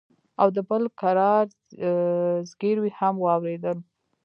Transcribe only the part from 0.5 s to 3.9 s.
د بل کرار زگيروي هم واورېدل.